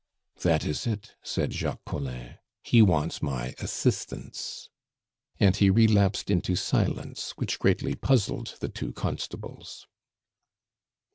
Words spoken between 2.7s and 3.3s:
wants